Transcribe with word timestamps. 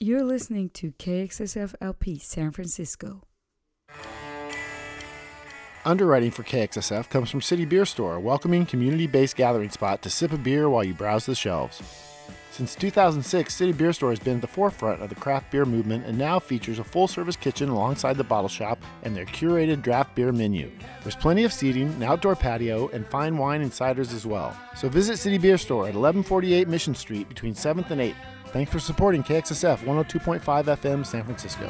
You're 0.00 0.24
listening 0.24 0.70
to 0.70 0.90
KXSF 0.90 1.76
LP 1.80 2.18
San 2.18 2.50
Francisco. 2.50 3.22
Underwriting 5.84 6.32
for 6.32 6.42
KXSF 6.42 7.08
comes 7.08 7.30
from 7.30 7.40
City 7.40 7.64
Beer 7.64 7.84
Store, 7.84 8.16
a 8.16 8.20
welcoming 8.20 8.66
community 8.66 9.06
based 9.06 9.36
gathering 9.36 9.70
spot 9.70 10.02
to 10.02 10.10
sip 10.10 10.32
a 10.32 10.36
beer 10.36 10.68
while 10.68 10.82
you 10.82 10.94
browse 10.94 11.26
the 11.26 11.36
shelves. 11.36 11.80
Since 12.50 12.74
2006, 12.74 13.54
City 13.54 13.70
Beer 13.70 13.92
Store 13.92 14.10
has 14.10 14.18
been 14.18 14.36
at 14.36 14.40
the 14.40 14.48
forefront 14.48 15.00
of 15.00 15.10
the 15.10 15.14
craft 15.14 15.52
beer 15.52 15.64
movement 15.64 16.06
and 16.06 16.18
now 16.18 16.40
features 16.40 16.80
a 16.80 16.84
full 16.84 17.06
service 17.06 17.36
kitchen 17.36 17.68
alongside 17.68 18.16
the 18.16 18.24
bottle 18.24 18.48
shop 18.48 18.80
and 19.04 19.14
their 19.14 19.26
curated 19.26 19.80
draft 19.80 20.16
beer 20.16 20.32
menu. 20.32 20.72
There's 21.02 21.14
plenty 21.14 21.44
of 21.44 21.52
seating, 21.52 21.86
an 21.88 22.02
outdoor 22.02 22.34
patio, 22.34 22.88
and 22.88 23.06
fine 23.06 23.38
wine 23.38 23.62
and 23.62 23.70
ciders 23.70 24.12
as 24.12 24.26
well. 24.26 24.56
So 24.74 24.88
visit 24.88 25.18
City 25.18 25.38
Beer 25.38 25.56
Store 25.56 25.82
at 25.82 25.94
1148 25.94 26.66
Mission 26.66 26.96
Street 26.96 27.28
between 27.28 27.54
7th 27.54 27.92
and 27.92 28.00
8th. 28.00 28.14
Thanks 28.54 28.70
for 28.70 28.78
supporting 28.78 29.22
KXSF 29.24 29.78
102.5 29.78 30.40
FM 30.40 31.04
San 31.04 31.24
Francisco. 31.24 31.68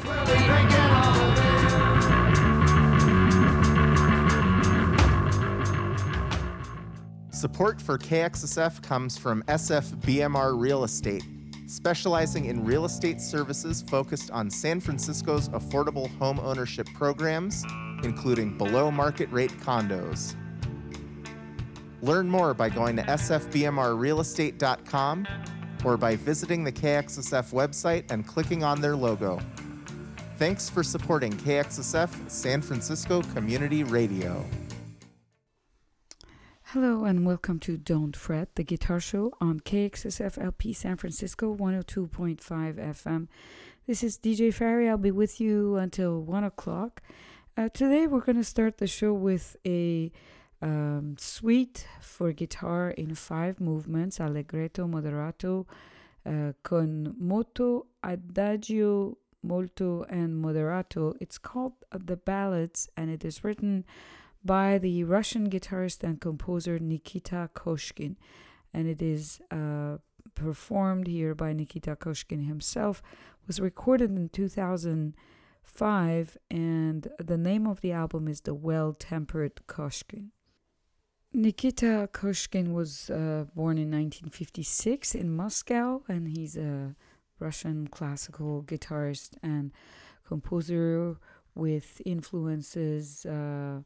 Support 7.31 7.81
for 7.81 7.97
KXSF 7.97 8.83
comes 8.83 9.17
from 9.17 9.41
SFBMR 9.47 10.61
Real 10.61 10.83
Estate, 10.83 11.23
specializing 11.65 12.45
in 12.45 12.63
real 12.63 12.85
estate 12.85 13.19
services 13.19 13.81
focused 13.81 14.29
on 14.29 14.51
San 14.51 14.79
Francisco's 14.79 15.49
affordable 15.49 16.15
home 16.19 16.39
ownership 16.39 16.87
programs, 16.93 17.65
including 18.03 18.59
below 18.59 18.91
market 18.91 19.31
rate 19.31 19.59
condos. 19.59 20.35
Learn 22.03 22.29
more 22.29 22.53
by 22.53 22.69
going 22.69 22.95
to 22.97 23.01
sfbmrrealestate.com 23.01 25.27
or 25.85 25.95
by 25.95 26.15
visiting 26.15 26.63
the 26.63 26.71
KXSF 26.71 27.53
website 27.53 28.11
and 28.11 28.27
clicking 28.27 28.63
on 28.63 28.81
their 28.81 28.95
logo. 28.95 29.39
Thanks 30.37 30.69
for 30.69 30.83
supporting 30.83 31.31
KXSF 31.31 32.29
San 32.29 32.61
Francisco 32.61 33.21
Community 33.33 33.83
Radio. 33.83 34.43
Hello 36.63 37.05
and 37.05 37.25
welcome 37.25 37.59
to 37.59 37.77
Don't 37.77 38.17
Fret, 38.17 38.55
the 38.55 38.63
guitar 38.63 38.99
show 38.99 39.31
on 39.39 39.61
KXSF 39.61 40.43
LP 40.43 40.73
San 40.73 40.97
Francisco 40.97 41.55
102.5 41.55 42.41
FM. 42.41 43.27
This 43.87 44.03
is 44.03 44.17
DJ 44.17 44.49
Fari. 44.53 44.89
I'll 44.89 44.97
be 44.97 45.11
with 45.11 45.39
you 45.39 45.75
until 45.75 46.19
1 46.19 46.43
o'clock. 46.43 47.01
Uh, 47.55 47.69
today 47.69 48.07
we're 48.07 48.19
going 48.19 48.35
to 48.35 48.43
start 48.43 48.79
the 48.79 48.87
show 48.87 49.13
with 49.13 49.55
a 49.65 50.11
um, 50.61 51.15
suite 51.17 51.87
for 52.01 52.31
guitar 52.31 52.91
in 52.91 53.15
five 53.15 53.59
movements 53.59 54.19
allegretto, 54.19 54.87
moderato, 54.87 55.65
uh, 56.25 56.53
con 56.63 57.15
moto, 57.19 57.87
adagio, 58.03 59.17
molto, 59.43 60.03
and 60.09 60.43
moderato. 60.43 61.15
It's 61.19 61.37
called 61.37 61.73
The 61.91 62.17
Ballads 62.17 62.89
and 62.97 63.09
it 63.09 63.25
is 63.25 63.43
written 63.43 63.85
by 64.43 64.77
the 64.77 65.03
Russian 65.03 65.49
guitarist 65.49 66.03
and 66.03 66.21
composer 66.21 66.79
Nikita 66.79 67.49
Koshkin. 67.55 68.15
And 68.73 68.87
it 68.87 69.01
is 69.01 69.39
uh, 69.51 69.97
performed 70.35 71.07
here 71.07 71.33
by 71.33 71.53
Nikita 71.53 71.95
Koshkin 71.95 72.45
himself, 72.45 73.01
was 73.47 73.59
recorded 73.59 74.11
in 74.11 74.29
2005, 74.29 76.37
and 76.51 77.07
the 77.17 77.37
name 77.37 77.65
of 77.65 77.81
the 77.81 77.91
album 77.91 78.27
is 78.27 78.41
The 78.41 78.53
Well 78.53 78.93
Tempered 78.93 79.61
Koshkin. 79.67 80.29
Nikita 81.35 82.07
Koshkin 82.13 82.71
was 82.71 83.09
uh, 83.09 83.43
born 83.53 83.77
in 83.77 83.91
1956 83.91 85.15
in 85.15 85.35
Moscow, 85.35 86.01
and 86.07 86.29
he's 86.29 86.55
a 86.55 86.95
Russian 87.39 87.87
classical 87.87 88.63
guitarist 88.63 89.31
and 89.43 89.73
composer 90.25 91.17
with 91.53 92.01
influences. 92.05 93.25
Uh, 93.25 93.81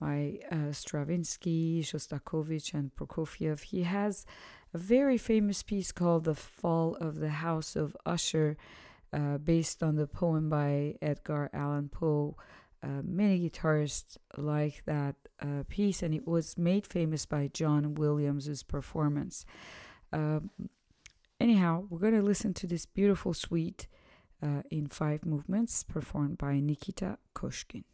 by 0.00 0.38
uh, 0.52 0.70
Stravinsky, 0.70 1.82
Shostakovich, 1.82 2.72
and 2.72 2.94
Prokofiev. 2.94 3.62
He 3.62 3.82
has 3.82 4.24
a 4.72 4.78
very 4.78 5.18
famous 5.18 5.64
piece 5.64 5.90
called 5.90 6.22
The 6.22 6.36
Fall 6.36 6.94
of 7.00 7.16
the 7.16 7.30
House 7.30 7.74
of 7.74 7.96
Usher, 8.06 8.56
uh, 9.12 9.38
based 9.38 9.82
on 9.82 9.96
the 9.96 10.06
poem 10.06 10.48
by 10.48 10.94
Edgar 11.02 11.50
Allan 11.52 11.88
Poe. 11.88 12.36
Uh, 12.82 13.02
many 13.02 13.48
guitarists 13.48 14.16
like 14.36 14.84
that 14.86 15.16
uh, 15.40 15.64
piece, 15.68 16.02
and 16.02 16.14
it 16.14 16.26
was 16.26 16.56
made 16.56 16.86
famous 16.86 17.26
by 17.26 17.50
John 17.52 17.94
Williams's 17.94 18.62
performance. 18.62 19.44
Um, 20.12 20.50
anyhow, 21.40 21.86
we're 21.90 21.98
going 21.98 22.14
to 22.14 22.22
listen 22.22 22.54
to 22.54 22.66
this 22.66 22.86
beautiful 22.86 23.34
suite 23.34 23.88
uh, 24.42 24.62
in 24.70 24.86
five 24.86 25.26
movements 25.26 25.82
performed 25.82 26.38
by 26.38 26.60
Nikita 26.60 27.18
Koshkin. 27.34 27.84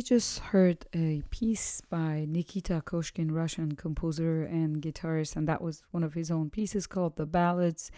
We 0.00 0.04
just 0.04 0.38
heard 0.38 0.86
a 0.94 1.22
piece 1.28 1.82
by 1.82 2.24
Nikita 2.26 2.82
Koshkin, 2.86 3.32
Russian 3.32 3.72
composer 3.72 4.44
and 4.44 4.80
guitarist, 4.80 5.36
and 5.36 5.46
that 5.46 5.60
was 5.60 5.82
one 5.90 6.02
of 6.02 6.14
his 6.14 6.30
own 6.30 6.48
pieces 6.48 6.86
called 6.86 7.16
The 7.16 7.26
Ballads 7.26 7.90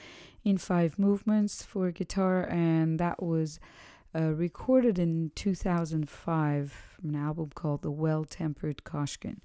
in 0.43 0.59
Five 0.59 0.99
Movements 0.99 1.63
for 1.63 1.93
guitar, 1.93 2.43
and 2.51 2.99
that 2.99 3.23
was 3.23 3.61
uh, 4.17 4.35
recorded 4.35 4.99
in 4.99 5.31
2005 5.37 6.73
from 6.73 7.11
an 7.11 7.15
album 7.15 7.51
called 7.55 7.83
The 7.83 7.93
Well 7.93 8.25
Tempered 8.25 8.83
Koshkin. 8.83 9.37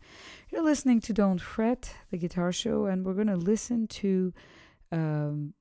You're 0.50 0.64
listening 0.64 1.00
to 1.02 1.14
Don't 1.14 1.40
Fret, 1.40 1.94
the 2.10 2.18
guitar 2.18 2.52
show, 2.52 2.88
and 2.88 3.06
we're 3.06 3.14
going 3.14 3.28
to 3.28 3.36
listen 3.36 3.86
to 3.86 4.34
um, 4.92 5.54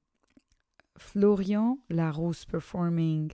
Florian 0.96 1.76
Larousse 1.90 2.48
performing 2.48 3.32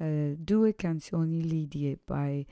uh, 0.00 0.36
Due 0.44 0.72
Canzoni 0.74 1.42
Lidie 1.42 1.98
by 2.06 2.46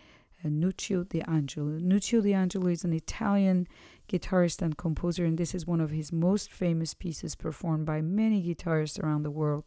Nuccio 0.44 1.04
D'Angelo. 1.04 1.78
Nuccio 1.78 2.20
D'Angelo 2.22 2.68
is 2.68 2.84
an 2.84 2.92
Italian 2.92 3.66
guitarist 4.08 4.62
and 4.62 4.76
composer, 4.76 5.24
and 5.24 5.38
this 5.38 5.54
is 5.54 5.66
one 5.66 5.80
of 5.80 5.90
his 5.90 6.12
most 6.12 6.52
famous 6.52 6.94
pieces 6.94 7.34
performed 7.34 7.86
by 7.86 8.00
many 8.00 8.42
guitarists 8.42 9.02
around 9.02 9.22
the 9.22 9.30
world. 9.30 9.66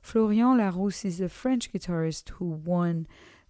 Florian 0.00 0.58
Larousse 0.58 1.04
is 1.04 1.20
a 1.20 1.28
French 1.28 1.72
guitarist 1.72 2.30
who 2.30 2.46
won 2.46 3.06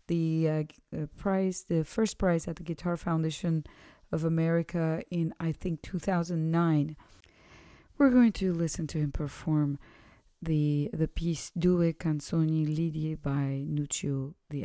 the 0.08 0.48
uh, 0.48 0.62
uh, 0.94 1.06
prize, 1.16 1.64
the 1.68 1.84
first 1.84 2.18
prize 2.18 2.46
at 2.46 2.56
the 2.56 2.62
Guitar 2.62 2.96
Foundation 2.96 3.64
of 4.10 4.24
America 4.24 5.02
in, 5.10 5.32
I 5.40 5.52
think, 5.52 5.80
2009. 5.82 6.96
We're 7.96 8.10
going 8.10 8.32
to 8.32 8.52
listen 8.52 8.86
to 8.88 8.98
him 8.98 9.12
perform 9.12 9.78
the 10.42 10.90
the 10.92 11.06
piece 11.06 11.52
Due 11.56 11.92
Canzoni 11.92 12.66
Lidie 12.66 13.14
by 13.14 13.64
Nuccio 13.68 14.34
De 14.50 14.64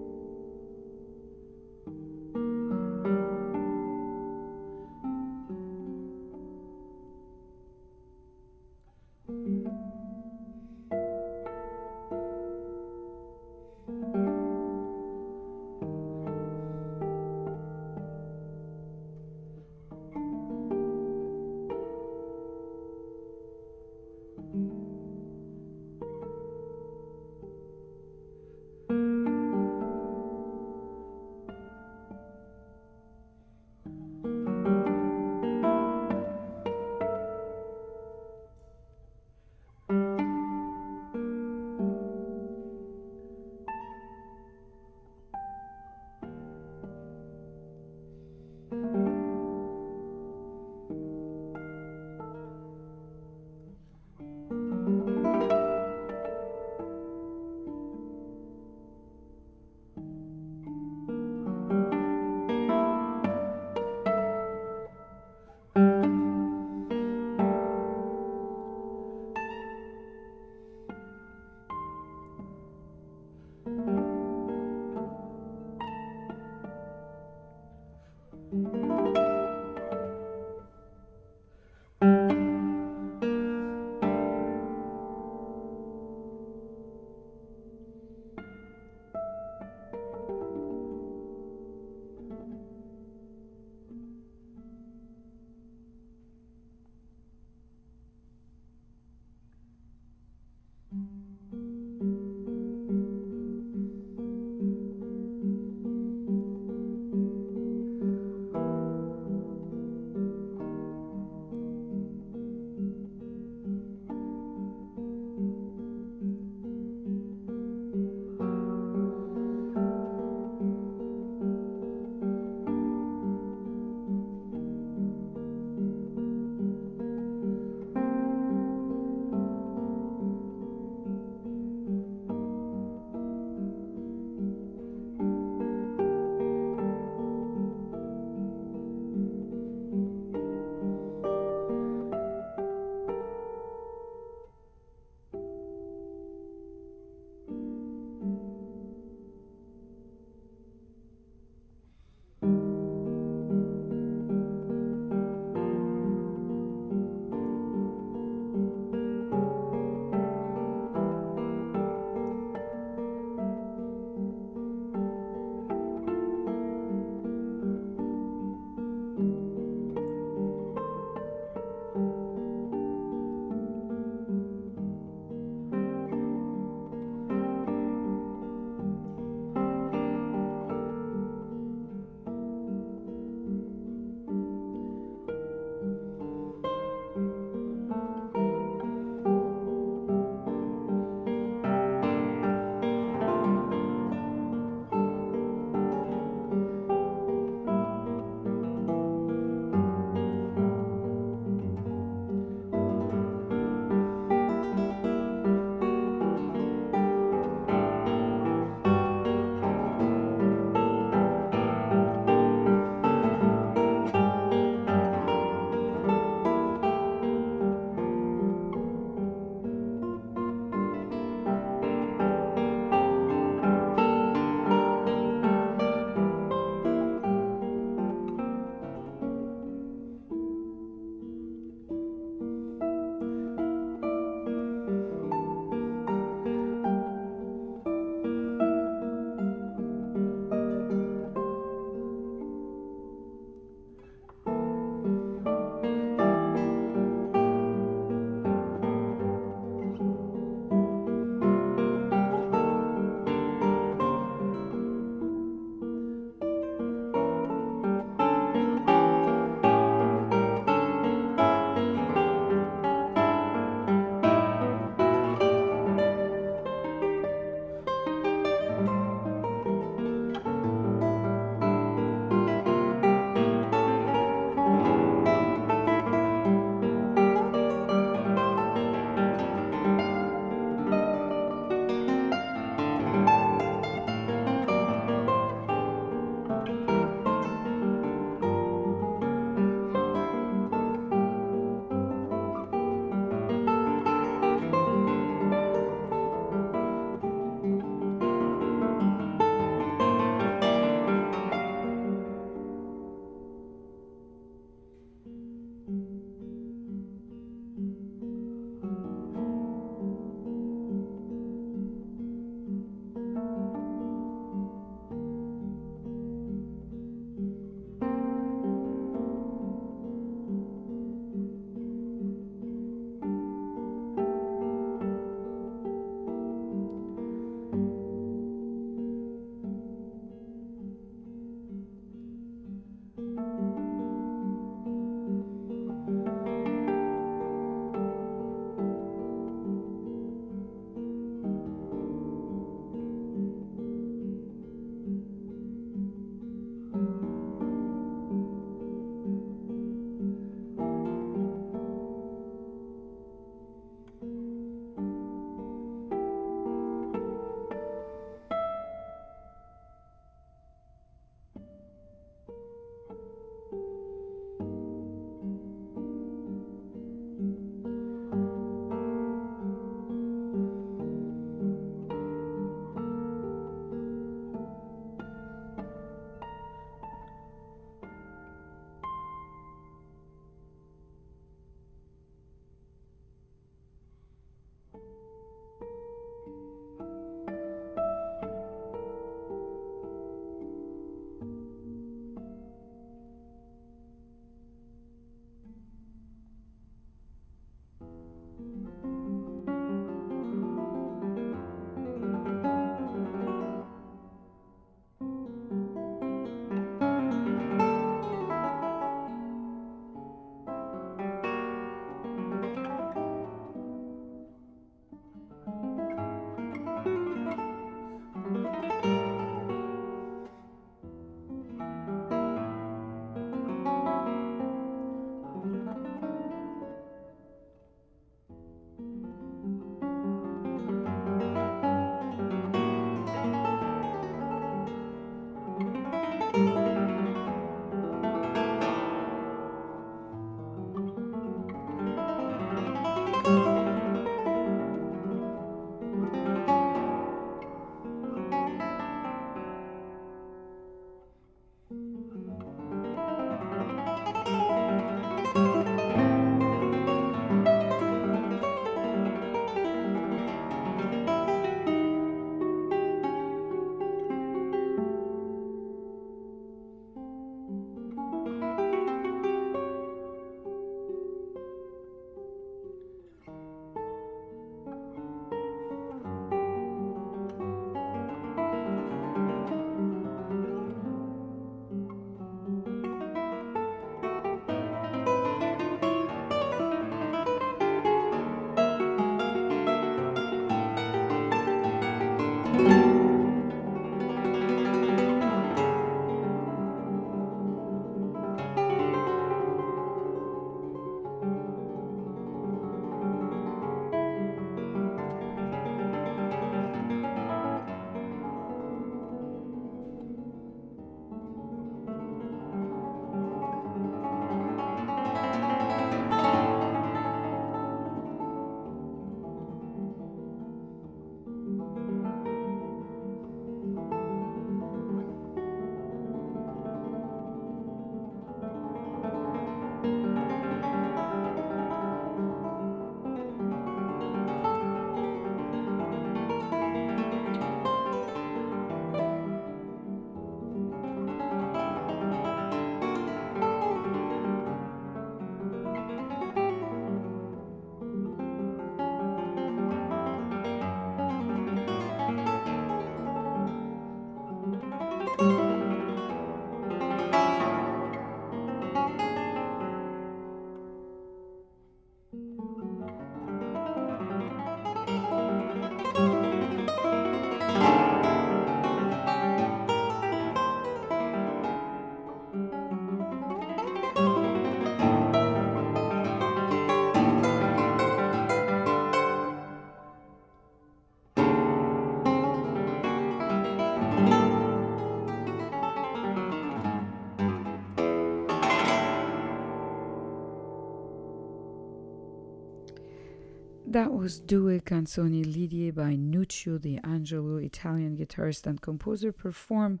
was 594.28 594.40
Due 594.40 594.78
Canzoni 594.80 595.42
Lidie 595.42 595.90
by 595.90 596.14
Nuccio 596.14 596.78
Angelo 597.02 597.56
Italian 597.56 598.14
guitarist 598.14 598.66
and 598.66 598.78
composer, 598.78 599.32
performed 599.32 600.00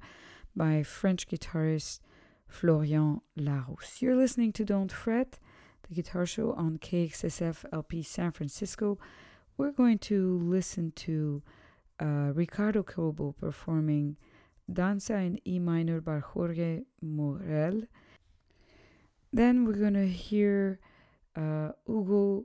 by 0.54 0.82
French 0.82 1.26
guitarist 1.26 2.00
Florian 2.46 3.22
Larousse. 3.38 4.02
You're 4.02 4.16
listening 4.16 4.52
to 4.52 4.66
Don't 4.66 4.92
Fret, 4.92 5.38
the 5.88 5.94
guitar 5.94 6.26
show 6.26 6.52
on 6.52 6.76
KXSF 6.76 7.64
LP 7.72 8.02
San 8.02 8.32
Francisco. 8.32 8.98
We're 9.56 9.72
going 9.72 9.98
to 10.00 10.38
listen 10.42 10.92
to 10.96 11.42
uh, 11.98 12.32
Ricardo 12.34 12.82
Cobo 12.82 13.32
performing 13.32 14.18
Danza 14.70 15.16
in 15.16 15.40
E 15.48 15.58
minor 15.58 16.02
by 16.02 16.18
Jorge 16.18 16.82
Morel. 17.00 17.84
Then 19.32 19.64
we're 19.64 19.80
going 19.84 19.94
to 19.94 20.06
hear 20.06 20.80
uh, 21.34 21.70
Hugo 21.86 22.44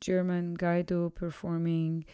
German 0.00 0.56
Gaido 0.56 1.14
performing 1.14 2.04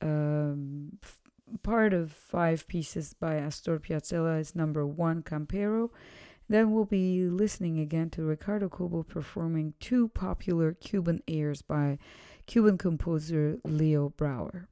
um, 0.00 0.98
f- 1.02 1.18
part 1.62 1.92
of 1.92 2.12
five 2.12 2.66
pieces 2.66 3.14
by 3.14 3.36
Astor 3.36 3.78
Piazzolla 3.78 4.40
is 4.40 4.54
number 4.54 4.86
one 4.86 5.22
Campero. 5.22 5.90
Then 6.48 6.70
we'll 6.70 6.84
be 6.84 7.28
listening 7.28 7.80
again 7.80 8.10
to 8.10 8.22
Ricardo 8.22 8.68
Cobo 8.68 9.02
performing 9.02 9.74
two 9.80 10.08
popular 10.08 10.72
Cuban 10.72 11.22
airs 11.26 11.62
by 11.62 11.98
Cuban 12.46 12.78
composer 12.78 13.58
Leo 13.64 14.10
Brouwer. 14.10 14.68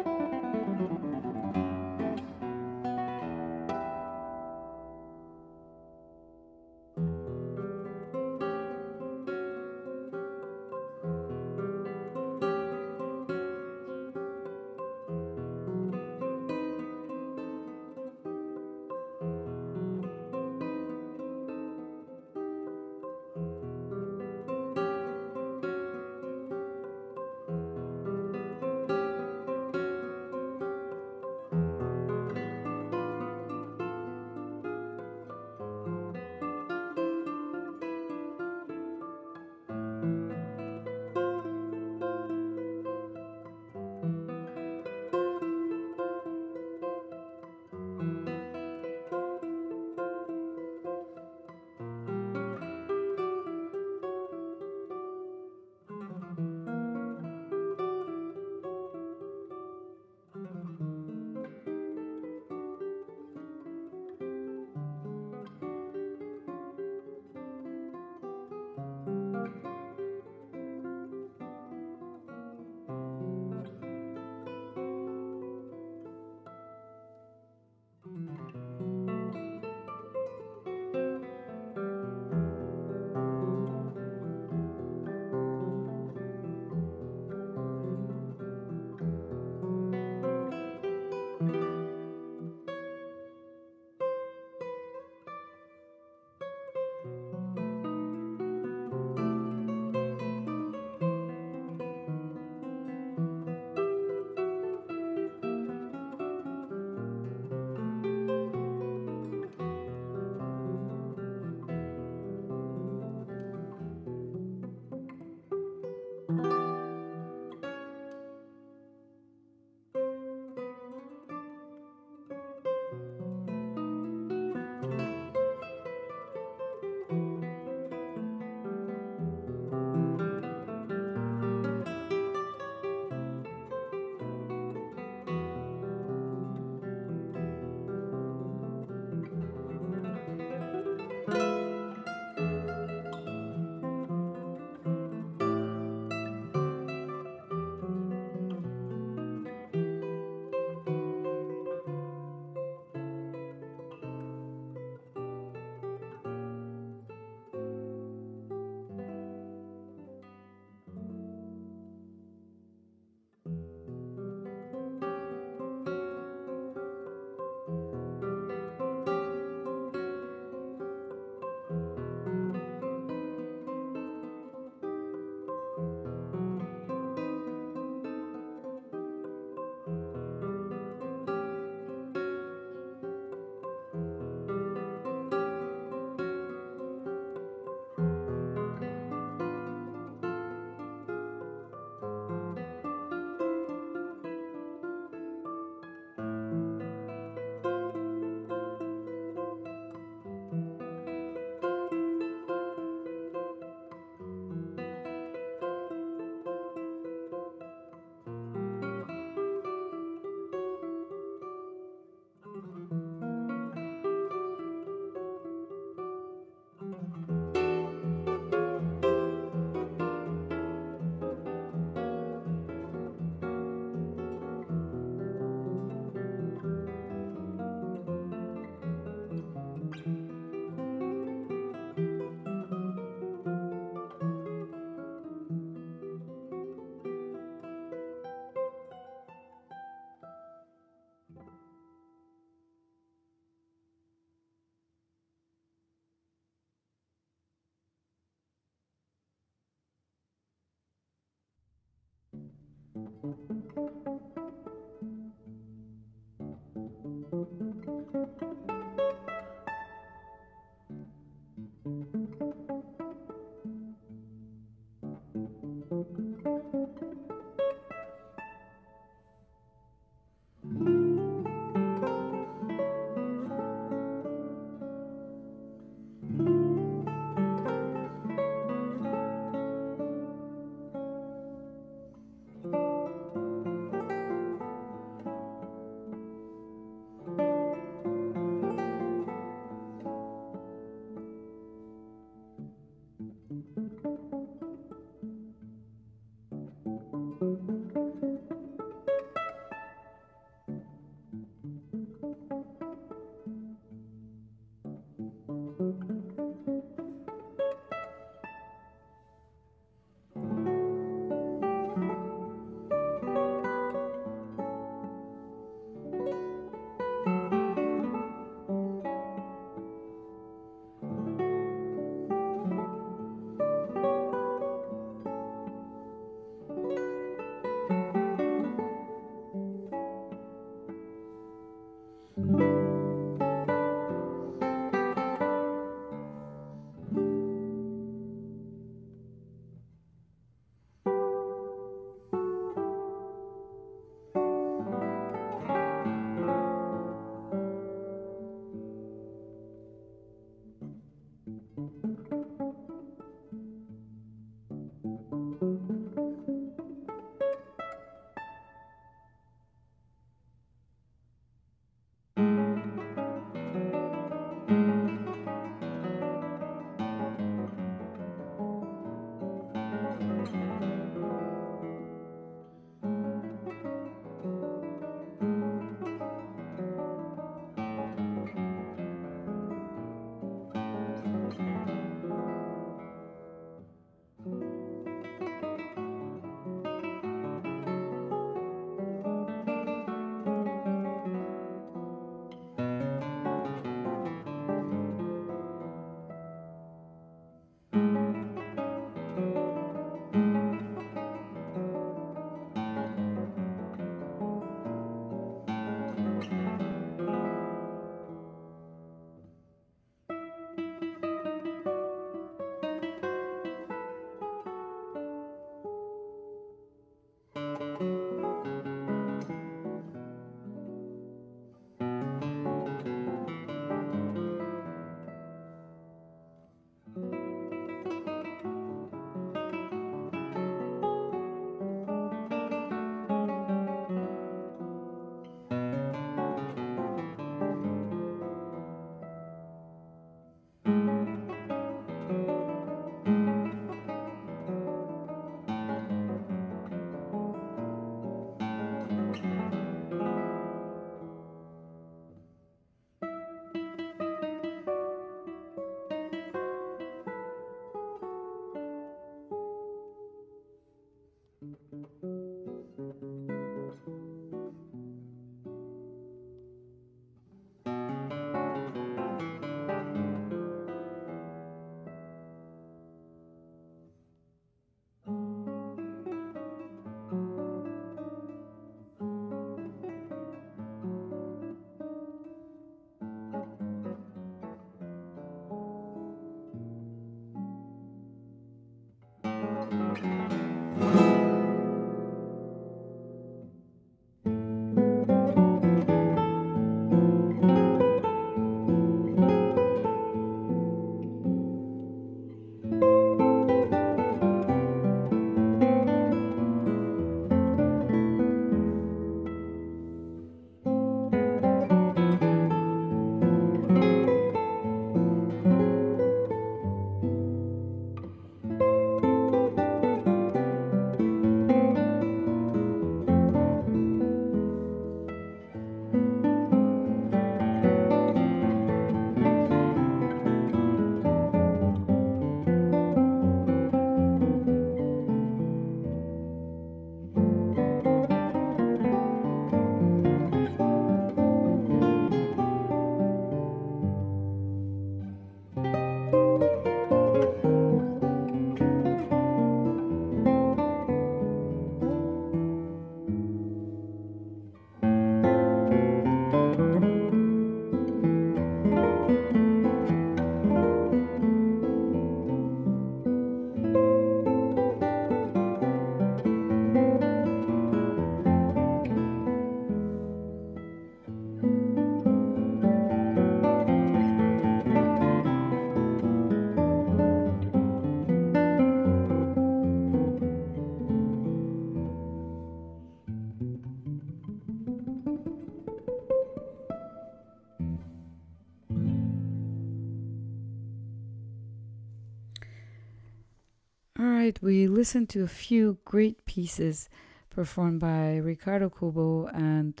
listened 595.04 595.28
to 595.28 595.42
a 595.42 595.58
few 595.66 595.98
great 596.06 596.46
pieces 596.46 597.10
performed 597.50 598.00
by 598.00 598.38
Ricardo 598.38 598.88
Cobo 598.88 599.48
and 599.48 600.00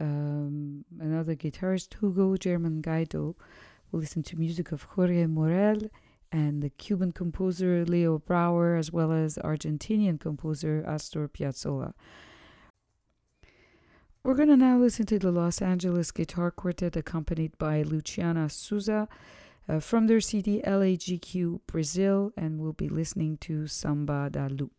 um, 0.00 0.84
another 0.98 1.36
guitarist, 1.36 1.94
Hugo 2.00 2.36
German 2.36 2.82
Gaido. 2.82 3.36
We 3.92 4.00
listened 4.00 4.24
to 4.26 4.36
music 4.36 4.72
of 4.72 4.82
Jorge 4.82 5.26
Morel 5.26 5.82
and 6.32 6.64
the 6.64 6.70
Cuban 6.70 7.12
composer 7.12 7.84
Leo 7.84 8.18
Brouwer, 8.18 8.74
as 8.74 8.90
well 8.90 9.12
as 9.12 9.36
Argentinian 9.36 10.18
composer 10.18 10.82
Astor 10.84 11.28
Piazzolla. 11.28 11.92
We're 14.24 14.34
going 14.34 14.48
to 14.48 14.56
now 14.56 14.78
listen 14.78 15.06
to 15.06 15.20
the 15.20 15.30
Los 15.30 15.62
Angeles 15.62 16.10
Guitar 16.10 16.50
Quartet 16.50 16.96
accompanied 16.96 17.56
by 17.56 17.82
Luciana 17.82 18.48
Souza 18.48 19.06
uh, 19.70 19.78
from 19.78 20.06
their 20.06 20.20
CD 20.20 20.60
LAGQ 20.66 21.60
Brazil, 21.66 22.32
and 22.36 22.58
we'll 22.58 22.72
be 22.72 22.88
listening 22.88 23.38
to 23.38 23.66
Samba 23.66 24.28
da 24.30 24.48
Lu. 24.50 24.70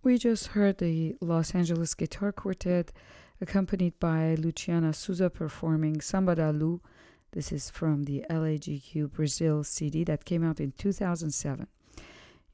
We 0.04 0.18
just 0.18 0.48
heard 0.48 0.80
the 0.80 1.16
Los 1.22 1.56
Angeles 1.56 1.94
Guitar 1.94 2.34
Quartet 2.34 2.92
accompanied 3.40 3.98
by 4.02 4.36
Luciana 4.36 4.92
Souza 4.92 5.30
performing 5.30 6.02
Samba 6.02 6.36
da 6.36 6.50
Lu. 6.50 6.82
This 7.32 7.54
is 7.54 7.70
from 7.70 8.04
the 8.04 8.26
LAGQ 8.30 9.14
Brazil 9.14 9.64
CD 9.64 10.04
that 10.04 10.26
came 10.26 10.44
out 10.44 10.60
in 10.60 10.74
2007. 10.78 11.68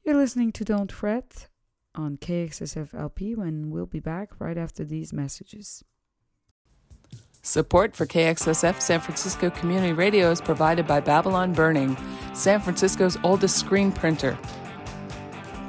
You're 0.04 0.16
listening 0.16 0.52
to 0.52 0.64
Don't 0.64 0.92
Fret 0.92 1.48
on 1.96 2.18
KXSF 2.18 2.94
LP 2.94 3.34
when 3.34 3.70
we'll 3.70 3.84
be 3.84 3.98
back 3.98 4.30
right 4.38 4.56
after 4.56 4.84
these 4.84 5.12
messages. 5.12 5.82
Support 7.42 7.96
for 7.96 8.06
KXSF 8.06 8.80
San 8.80 9.00
Francisco 9.00 9.50
Community 9.50 9.92
Radio 9.92 10.30
is 10.30 10.40
provided 10.40 10.86
by 10.86 11.00
Babylon 11.00 11.52
Burning, 11.52 11.96
San 12.32 12.60
Francisco's 12.60 13.18
oldest 13.24 13.58
screen 13.58 13.90
printer. 13.90 14.38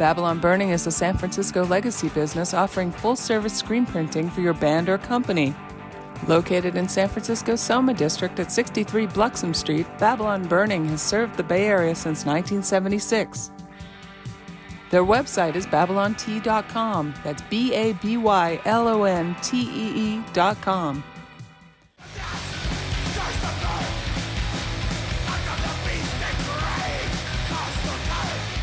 Babylon 0.02 0.40
Burning 0.40 0.72
is 0.72 0.88
a 0.88 0.92
San 0.92 1.16
Francisco 1.16 1.64
legacy 1.64 2.10
business 2.10 2.56
offering 2.56 2.90
full 2.90 3.16
service 3.16 3.56
screen 3.56 3.86
printing 3.86 4.32
for 4.32 4.42
your 4.42 4.56
band 4.56 4.90
or 4.90 4.98
company. 4.98 5.54
Located 6.28 6.76
in 6.76 6.90
San 6.90 7.08
Francisco's 7.08 7.62
Soma 7.62 7.94
District 7.94 8.40
at 8.40 8.52
63 8.52 9.06
Bluxome 9.06 9.56
Street, 9.56 9.86
Babylon 10.00 10.48
Burning 10.48 10.88
has 10.88 11.04
served 11.04 11.38
the 11.38 11.44
Bay 11.44 11.68
Area 11.68 11.94
since 11.94 12.26
1976. 12.26 13.52
Their 14.90 15.04
website 15.04 15.56
is 15.56 15.68
babylontee.com. 15.68 17.14
That's 17.24 17.44
B 17.44 17.76
A 17.76 17.94
B 17.94 18.18
Y 18.18 18.60
L 18.66 18.88
O 18.88 19.04
N 19.04 19.36
T 19.44 19.62
E 19.62 20.16
E.com. 20.16 21.04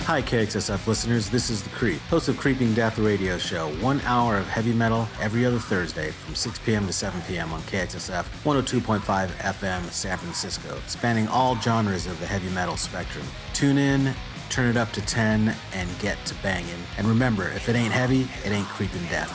Hi, 0.08 0.22
KXSF 0.22 0.86
listeners. 0.86 1.28
This 1.28 1.50
is 1.50 1.62
The 1.62 1.68
Creep, 1.68 2.00
host 2.08 2.30
of 2.30 2.38
Creeping 2.38 2.72
Death 2.72 2.98
Radio 2.98 3.36
Show. 3.36 3.68
One 3.82 4.00
hour 4.06 4.38
of 4.38 4.46
heavy 4.46 4.72
metal 4.72 5.06
every 5.20 5.44
other 5.44 5.58
Thursday 5.58 6.12
from 6.12 6.34
6 6.34 6.60
p.m. 6.60 6.86
to 6.86 6.94
7 6.94 7.20
p.m. 7.28 7.52
on 7.52 7.60
KXSF 7.64 8.24
102.5 8.42 9.00
FM 9.28 9.84
San 9.90 10.16
Francisco, 10.16 10.80
spanning 10.86 11.28
all 11.28 11.60
genres 11.60 12.06
of 12.06 12.18
the 12.20 12.26
heavy 12.26 12.48
metal 12.54 12.78
spectrum. 12.78 13.26
Tune 13.52 13.76
in, 13.76 14.14
turn 14.48 14.70
it 14.70 14.78
up 14.78 14.90
to 14.92 15.02
10, 15.02 15.54
and 15.74 15.98
get 15.98 16.16
to 16.24 16.34
banging. 16.36 16.82
And 16.96 17.06
remember, 17.06 17.46
if 17.48 17.68
it 17.68 17.76
ain't 17.76 17.92
heavy, 17.92 18.22
it 18.46 18.50
ain't 18.50 18.68
creeping 18.68 19.04
death. 19.10 19.30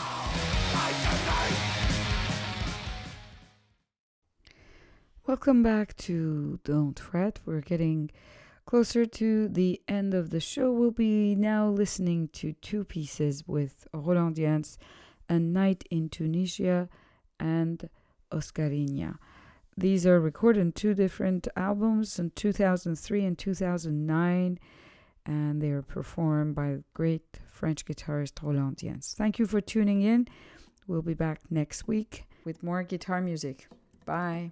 Welcome 5.27 5.61
back 5.61 5.95
to 5.97 6.59
Don't 6.63 6.99
Fret. 6.99 7.41
We're 7.45 7.61
getting 7.61 8.09
closer 8.65 9.05
to 9.05 9.47
the 9.49 9.81
end 9.87 10.13
of 10.13 10.29
the 10.29 10.39
show. 10.39 10.71
We'll 10.71 10.91
be 10.91 11.35
now 11.35 11.67
listening 11.67 12.29
to 12.33 12.53
two 12.53 12.83
pieces 12.83 13.47
with 13.47 13.87
Roland 13.93 14.35
Dyens, 14.35 14.77
A 15.29 15.39
Night 15.39 15.83
in 15.89 16.09
Tunisia 16.09 16.89
and 17.39 17.89
Oscarina. 18.31 19.17
These 19.75 20.05
are 20.05 20.19
recorded 20.19 20.61
in 20.61 20.71
two 20.71 20.93
different 20.93 21.47
albums 21.55 22.19
in 22.19 22.31
2003 22.31 23.25
and 23.25 23.37
2009, 23.37 24.59
and 25.25 25.61
they 25.61 25.69
are 25.69 25.81
performed 25.81 26.55
by 26.55 26.77
great 26.93 27.39
French 27.51 27.85
guitarist 27.85 28.41
Roland 28.41 28.77
Dyens. 28.77 29.13
Thank 29.13 29.39
you 29.39 29.45
for 29.45 29.61
tuning 29.61 30.01
in. 30.01 30.27
We'll 30.87 31.01
be 31.01 31.13
back 31.13 31.39
next 31.49 31.87
week 31.87 32.25
with 32.45 32.61
more 32.61 32.83
guitar 32.83 33.21
music. 33.21 33.67
Bye. 34.05 34.51